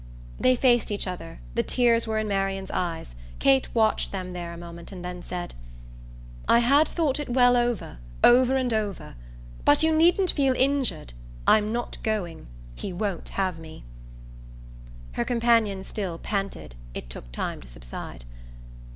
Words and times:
They 0.39 0.55
faced 0.55 0.89
each 0.89 1.05
other 1.05 1.39
the 1.53 1.61
tears 1.61 2.07
were 2.07 2.17
in 2.17 2.27
Marian's 2.27 2.71
eyes. 2.71 3.13
Kate 3.37 3.67
watched 3.75 4.11
them 4.11 4.31
there 4.31 4.51
a 4.51 4.57
moment 4.57 4.91
and 4.91 5.05
then 5.05 5.21
said: 5.21 5.53
"I 6.47 6.57
had 6.57 6.87
thought 6.87 7.19
it 7.19 7.29
well 7.29 7.55
over 7.55 7.99
over 8.23 8.55
and 8.57 8.73
over. 8.73 9.13
But 9.63 9.83
you 9.83 9.93
needn't 9.95 10.31
feel 10.31 10.55
injured. 10.57 11.13
I'm 11.45 11.71
not 11.71 12.01
going. 12.01 12.47
He 12.73 12.91
won't 12.91 13.29
have 13.37 13.59
me." 13.59 13.83
Her 15.11 15.23
companion 15.23 15.83
still 15.83 16.17
panted 16.17 16.73
it 16.95 17.07
took 17.07 17.31
time 17.31 17.61
to 17.61 17.67
subside. 17.67 18.25